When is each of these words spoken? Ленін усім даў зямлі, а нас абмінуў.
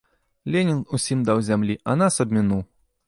Ленін 0.53 0.79
усім 0.97 1.21
даў 1.27 1.41
зямлі, 1.49 1.75
а 1.93 1.95
нас 2.03 2.19
абмінуў. 2.27 2.65